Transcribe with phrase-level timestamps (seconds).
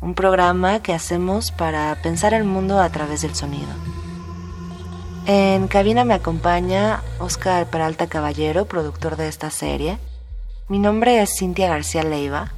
[0.00, 3.68] un programa que hacemos para pensar el mundo a través del sonido.
[5.26, 9.98] En cabina me acompaña Oscar Peralta Caballero, productor de esta serie.
[10.68, 12.52] Mi nombre es Cintia García Leiva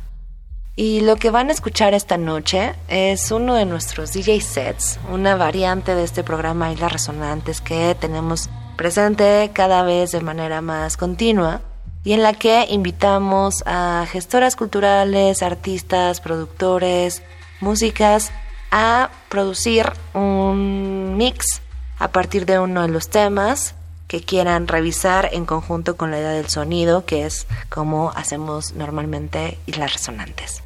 [0.77, 5.35] y lo que van a escuchar esta noche es uno de nuestros DJ sets, una
[5.37, 11.61] variante de este programa Islas Resonantes que tenemos presente cada vez de manera más continua
[12.05, 17.23] y en la que invitamos a gestoras culturales, artistas, productores,
[17.63, 18.31] músicas
[18.71, 21.63] a producir un mix
[21.99, 23.75] a partir de uno de los temas
[24.09, 29.59] que quieran revisar en conjunto con la idea del sonido, que es como hacemos normalmente
[29.65, 30.63] y las resonantes.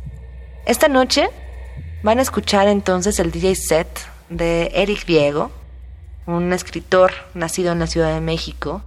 [0.64, 1.28] Esta noche
[2.02, 3.86] van a escuchar entonces el DJ set
[4.30, 5.52] de Eric Diego,
[6.24, 8.83] un escritor nacido en la Ciudad de México,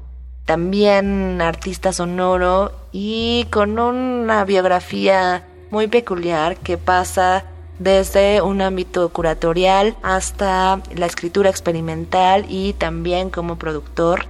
[0.45, 7.45] también artista sonoro y con una biografía muy peculiar que pasa
[7.79, 14.25] desde un ámbito curatorial hasta la escritura experimental y también como productor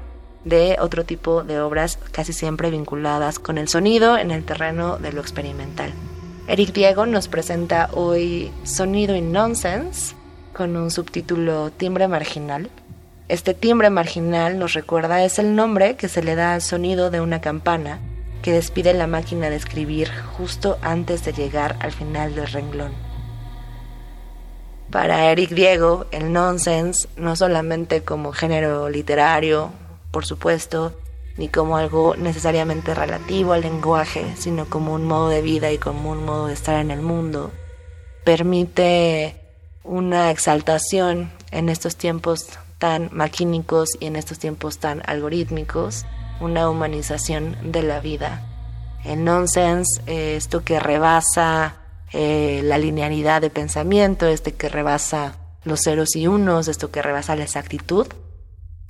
[0.46, 5.12] de otro tipo de obras casi siempre vinculadas con el sonido en el terreno de
[5.14, 5.92] lo experimental.
[6.48, 10.16] Eric Diego nos presenta hoy Sonido y Nonsense
[10.56, 12.70] con un subtítulo Timbre Marginal.
[13.30, 17.22] Este timbre marginal nos recuerda es el nombre que se le da al sonido de
[17.22, 18.00] una campana
[18.44, 23.09] que despide la máquina de escribir justo antes de llegar al final del renglón
[24.92, 29.72] para Eric Diego el nonsense no solamente como género literario,
[30.12, 30.94] por supuesto,
[31.38, 36.12] ni como algo necesariamente relativo al lenguaje, sino como un modo de vida y como
[36.12, 37.52] un modo de estar en el mundo,
[38.26, 39.36] permite
[39.84, 42.48] una exaltación en estos tiempos
[42.80, 46.06] tan maquínicos y en estos tiempos tan algorítmicos,
[46.40, 48.46] una humanización de la vida.
[49.06, 51.76] El nonsense, esto que rebasa
[52.12, 57.36] eh, la linealidad de pensamiento, este que rebasa los ceros y unos, esto que rebasa
[57.36, 58.08] la exactitud,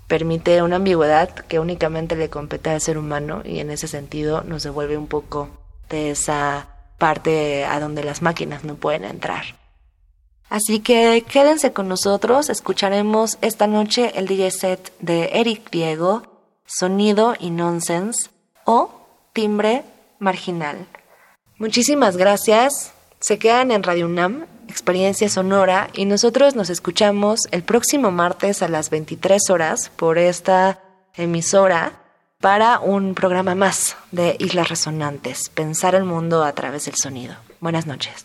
[0.07, 4.63] permite una ambigüedad que únicamente le compete al ser humano y en ese sentido nos
[4.63, 5.49] devuelve un poco
[5.89, 9.43] de esa parte a donde las máquinas no pueden entrar.
[10.49, 16.23] Así que quédense con nosotros, escucharemos esta noche el DJ set de Eric Diego,
[16.65, 18.29] Sonido y Nonsense
[18.65, 18.91] o
[19.33, 19.83] Timbre
[20.19, 20.87] Marginal.
[21.59, 22.93] Muchísimas gracias.
[23.21, 28.69] Se quedan en Radio UNAM, Experiencia Sonora, y nosotros nos escuchamos el próximo martes a
[28.69, 30.79] las 23 horas por esta
[31.15, 31.93] emisora
[32.39, 37.35] para un programa más de Islas Resonantes, Pensar el Mundo a través del Sonido.
[37.59, 38.23] Buenas noches.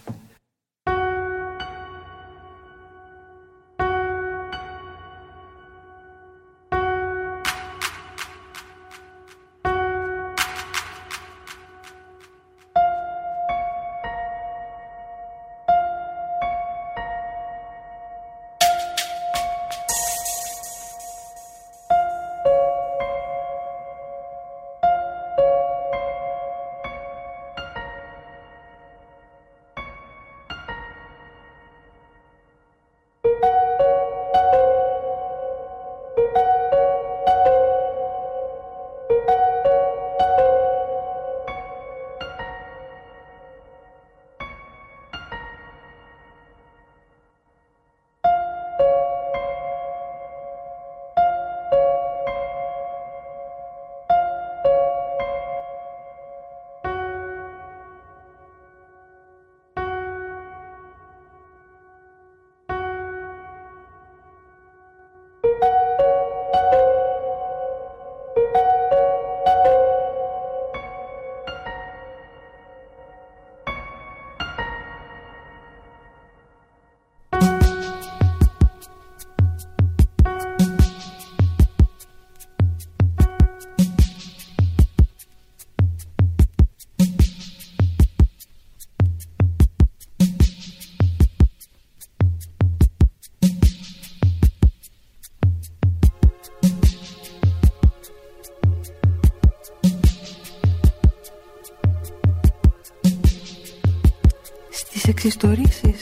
[105.26, 105.93] εξιστορήσει.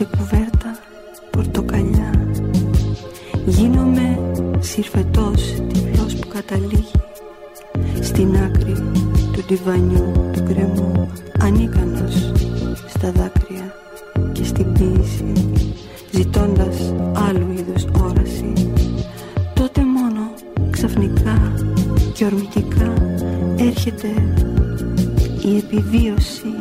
[0.00, 0.74] σε κουβέρτα
[1.30, 2.26] πορτοκαλιά
[3.46, 4.18] Γίνομαι
[4.58, 5.42] συρφετός
[5.72, 6.90] τυφλός που καταλήγει
[8.00, 8.72] Στην άκρη
[9.32, 11.10] του τυβανιού του κρεμού
[11.40, 12.32] Ανίκανος
[12.88, 13.74] στα δάκρυα
[14.32, 15.32] και στην πίεση
[16.12, 16.76] Ζητώντας
[17.28, 18.52] άλλου είδους όραση
[19.54, 20.30] Τότε μόνο
[20.70, 21.52] ξαφνικά
[22.12, 22.92] και ορμητικά
[23.58, 24.08] Έρχεται
[25.44, 26.54] η επιβίωση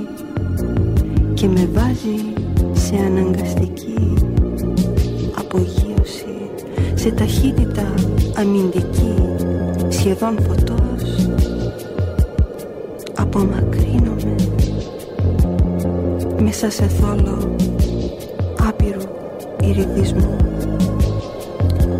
[1.34, 2.29] και με βάζει
[2.90, 4.16] σε αναγκαστική
[5.40, 6.28] απογείωση
[6.94, 7.94] σε ταχύτητα
[8.38, 9.14] αμυντική
[9.90, 11.26] σχεδόν φωτός
[13.18, 14.36] απομακρύνομαι
[16.40, 17.56] μέσα σε θόλο
[18.68, 19.02] άπειρου
[19.64, 20.36] ηρυδισμού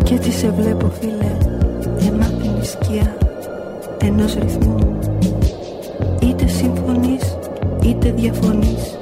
[0.02, 1.36] και τι σε βλέπω φίλε
[1.98, 3.16] γεμάτη σκιά
[3.98, 4.98] ενός ρυθμού
[6.22, 7.36] είτε συμφωνείς
[7.82, 8.98] είτε διαφωνείς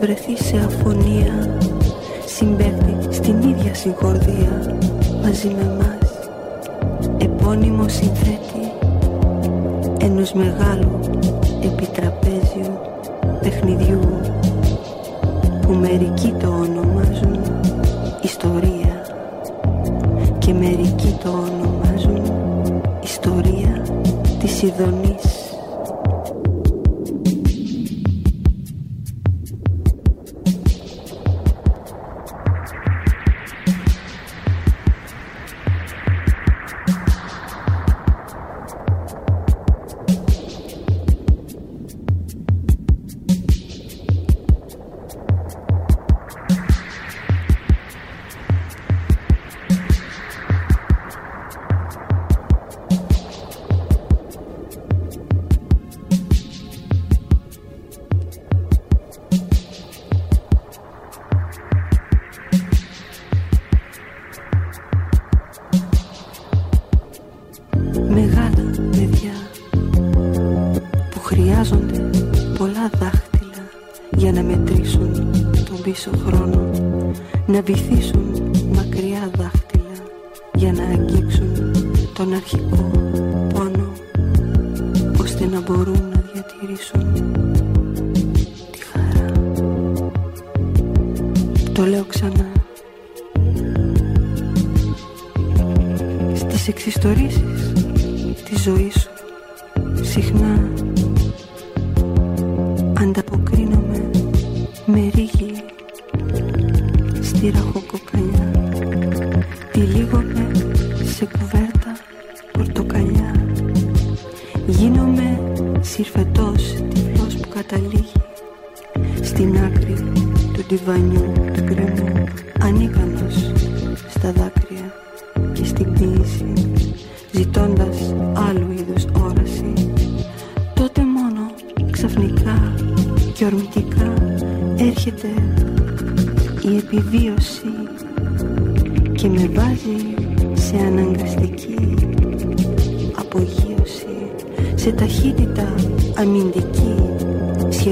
[0.00, 1.58] βρεθεί σε αφωνία
[2.26, 4.76] Συμπέφτει στην ίδια συγχορδία
[5.22, 6.12] μαζί με μας
[7.22, 8.36] Επώνυμο συνθέτη
[10.00, 10.98] ενός μεγάλου
[11.64, 12.78] επιτραπέζιου
[13.42, 14.20] παιχνιδιού
[15.62, 17.38] που μερικοί το ονομάζουν
[18.22, 19.02] ιστορία
[20.38, 22.22] και μερικοί το ονομάζουν
[23.02, 23.82] ιστορία
[24.38, 25.17] της ειδονής
[77.58, 78.27] να βυθίσουν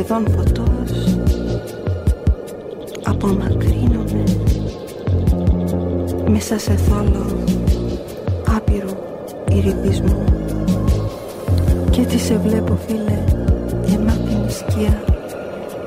[0.07, 1.15] σχεδόν ποτός
[3.05, 4.25] απομακρύνομαι
[6.29, 7.25] μέσα σε θόλο
[8.57, 8.89] άπειρου
[9.53, 10.25] ηρεμίσμου
[11.91, 13.19] και τι σε βλέπω φίλε
[13.85, 15.03] γεμάτη σκιά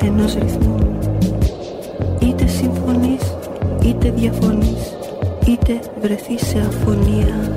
[0.01, 0.97] ενός ρυθμού
[2.19, 3.33] είτε συμφωνείς
[3.83, 4.93] είτε διαφωνείς
[5.47, 7.51] είτε βρεθείς σε αφωνία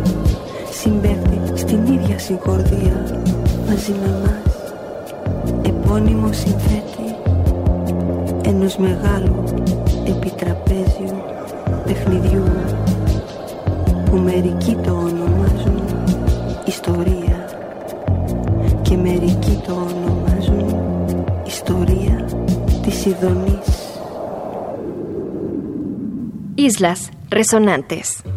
[0.81, 3.17] συμπέφτει στην ίδια συγκορδία
[3.67, 4.52] μαζί με εμάς
[6.33, 7.17] συνθέτη
[8.43, 9.45] ενός μεγάλου
[10.07, 11.23] επιτραπέζιου
[11.85, 12.43] παιχνιδιού
[14.05, 15.83] που μερικοί το ονομάζουν
[16.67, 17.45] ιστορία
[18.83, 20.77] και μερικοί το ονομάζουν
[21.47, 22.25] ιστορία
[22.83, 23.95] της Ιδονής
[26.55, 28.32] ίσλας Resonantes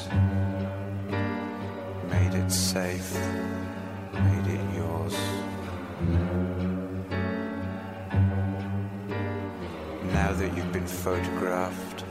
[2.11, 3.17] made it safe,
[4.13, 5.15] made it yours.
[10.11, 12.03] Now that you've been photographed.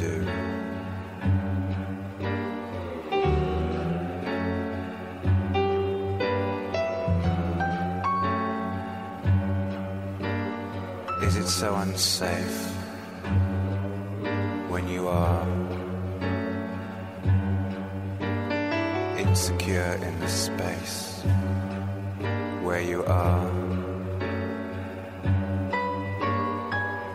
[0.00, 0.06] do.
[11.26, 12.60] Is it so unsafe
[14.72, 15.46] when you are
[19.18, 21.20] insecure in the space
[22.66, 23.46] where you are?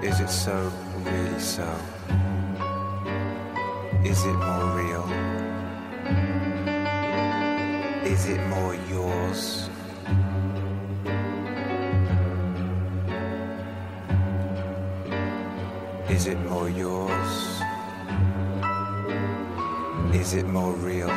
[0.03, 0.71] Is it so,
[1.03, 1.65] really so?
[4.17, 5.05] Is it more real?
[8.13, 9.69] Is it more yours?
[16.09, 17.33] Is it more yours?
[20.21, 21.13] Is it more real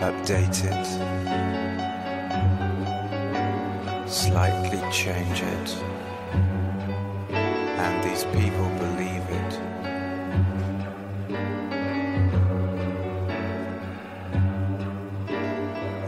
[0.02, 0.86] update it,
[4.10, 5.70] slightly change it,
[7.34, 9.52] and these people believe it.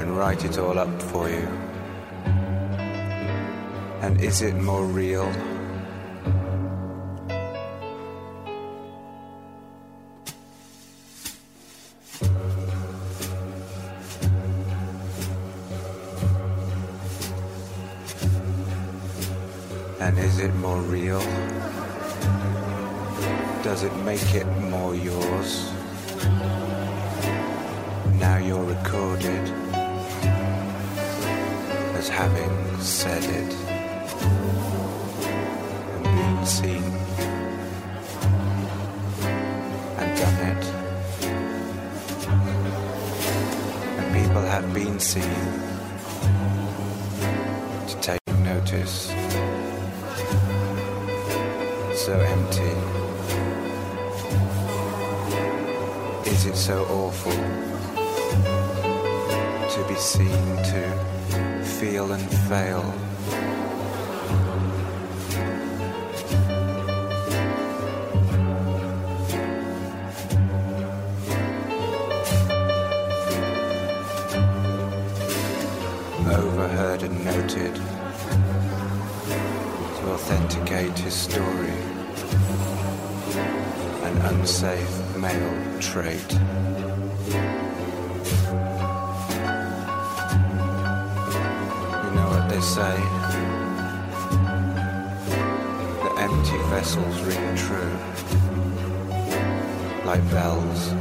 [0.01, 1.70] And write it all up for you.
[4.01, 5.27] And is it more real?
[19.99, 21.19] And is it more real?
[23.61, 25.71] Does it make it more yours?
[28.23, 29.45] Now you're recorded
[32.01, 32.49] as having
[32.81, 33.60] said it.
[43.97, 45.23] And people have been seen
[47.87, 49.07] to take notice.
[51.99, 52.71] So empty.
[56.29, 57.31] Is it so awful
[59.69, 60.27] to be seen
[60.63, 62.83] to feel and fail?
[81.31, 81.69] story,
[84.03, 86.29] an unsafe male trait.
[92.01, 92.95] You know what they say?
[96.03, 97.95] The empty vessels ring true,
[100.03, 100.91] like bells.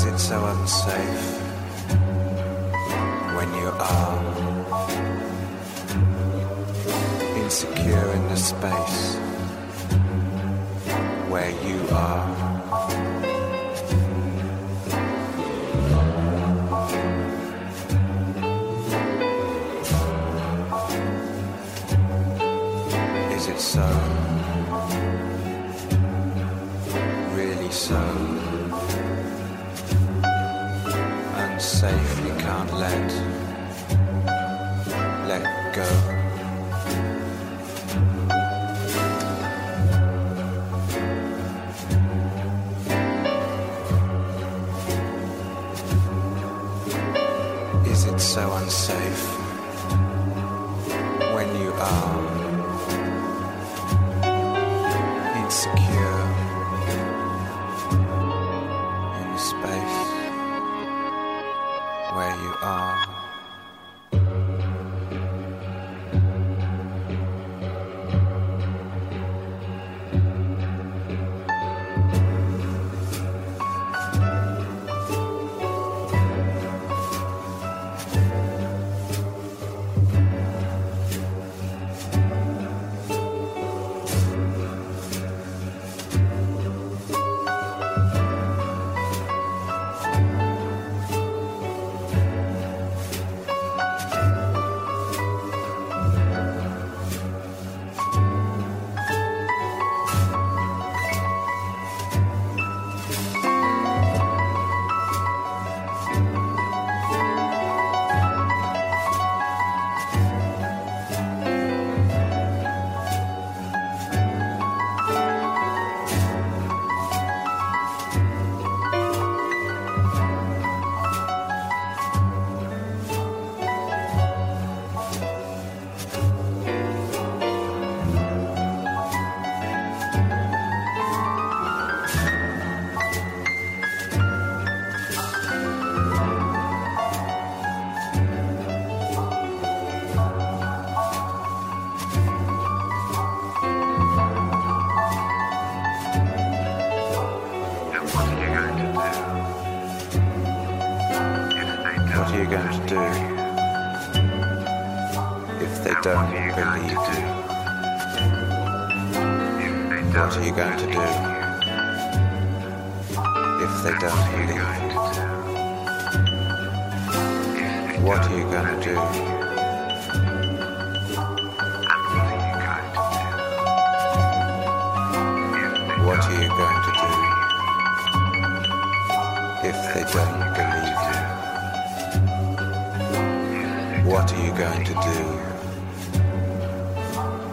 [0.00, 1.40] is it so unsafe
[3.36, 4.22] when you are
[7.40, 9.16] insecure in the space
[11.30, 12.28] where you are?
[23.36, 23.88] Is it so?
[27.36, 28.59] Really so?
[31.80, 33.10] safe, you can't let,
[35.30, 36.16] let go.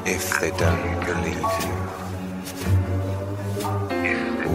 [0.08, 1.74] if they don't believe you?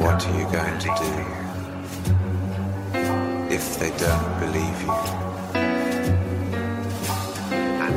[0.03, 1.12] What are you going to do
[3.55, 4.97] if they don't believe you?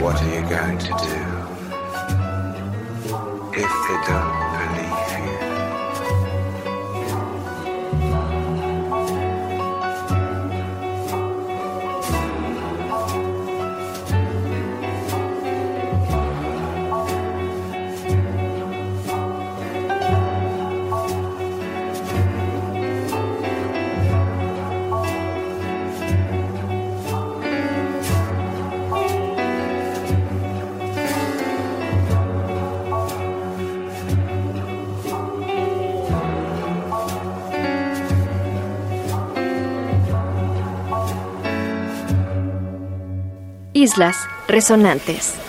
[0.04, 1.02] What are you going to do
[3.63, 4.44] if they don't
[43.86, 44.15] Islas
[44.48, 45.44] Resonantes.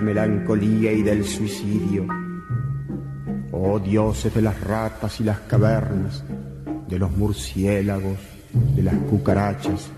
[0.00, 2.06] melancolía y del suicidio.
[3.52, 6.22] Oh dioses de las ratas y las cavernas,
[6.88, 8.18] de los murciélagos,
[8.74, 9.88] de las cucarachas.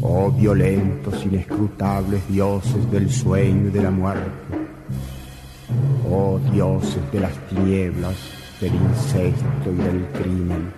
[0.00, 4.30] Oh violentos, inescrutables dioses del sueño y de la muerte.
[6.10, 8.16] Oh dioses de las tinieblas,
[8.60, 10.72] del incesto y del crimen.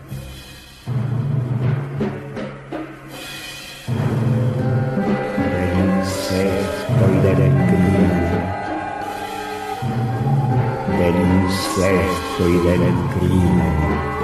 [12.41, 14.20] 所以人人可以。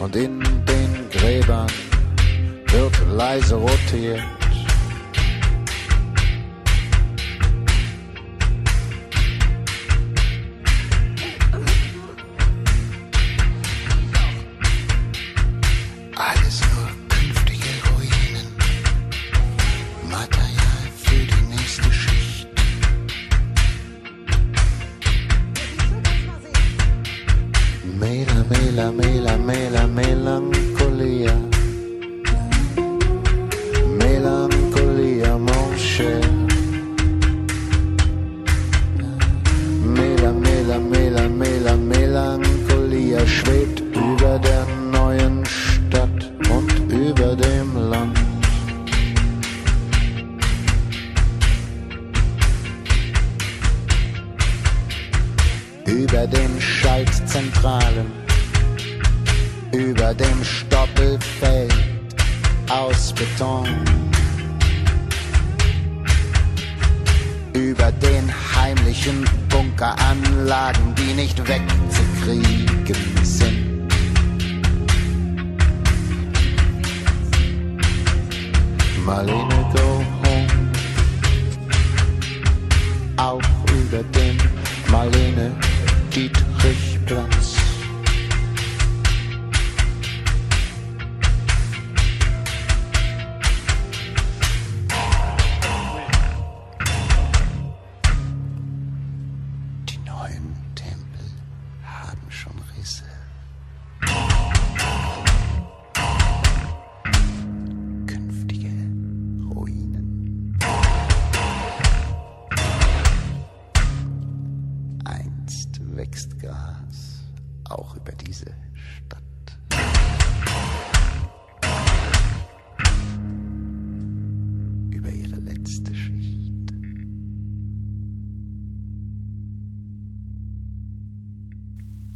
[0.00, 1.66] und in den Gräbern
[2.68, 4.22] wird leise rotiert.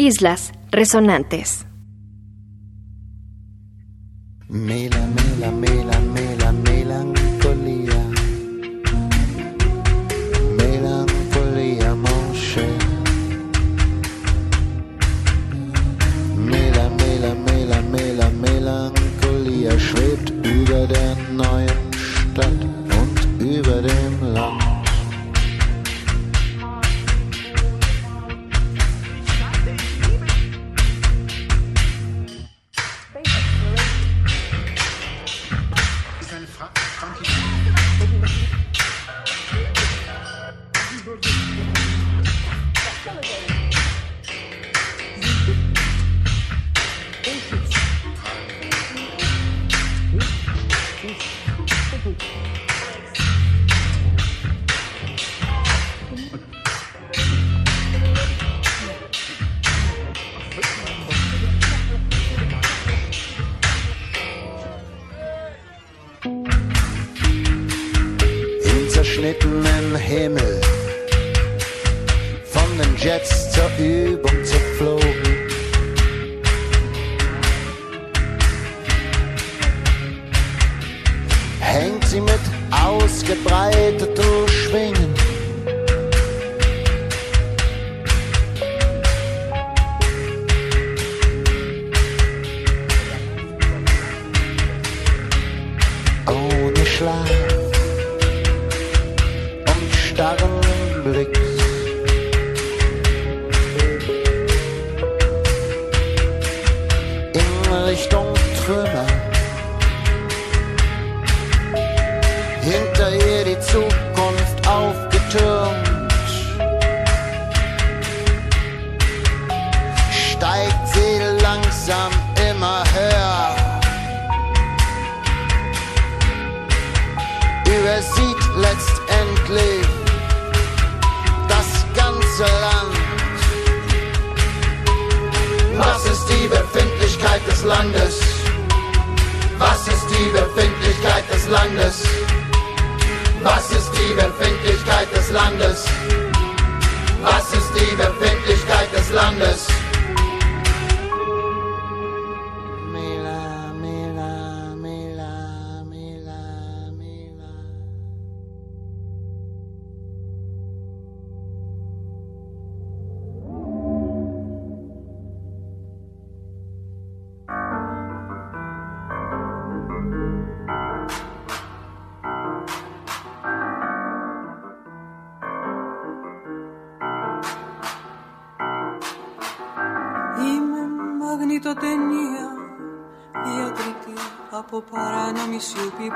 [0.09, 1.64] Islas Resonantes.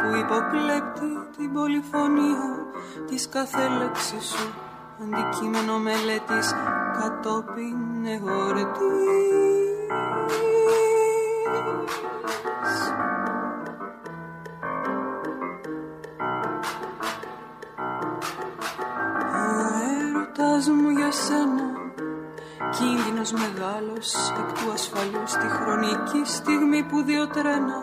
[0.09, 2.41] που υποκλέπτει την πολυφωνία
[3.11, 4.49] της κάθε λέξη σου
[5.03, 6.55] αντικείμενο μελέτης
[7.01, 9.37] κατόπιν εγωρετής
[20.71, 21.58] Ο μου για σένα
[22.77, 24.07] Κίνδυνος μεγάλος
[24.41, 27.81] εκ του ασφαλούς τη χρονική στιγμή που δύο τρένα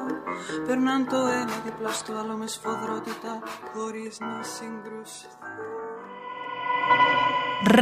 [0.68, 3.40] περνάν το ένα δίπλα στο άλλο με σφοδρότητα
[3.74, 5.44] χωρίς να συγκρουστούν.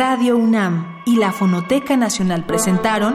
[0.02, 0.74] Radio UNAM
[1.12, 3.14] y la Fonoteca Nacional presentaron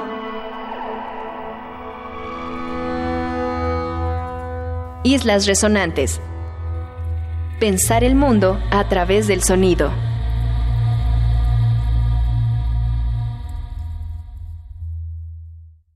[5.14, 6.20] Islas Resonantes.
[7.58, 10.07] Pensar el mundo a través del sonido.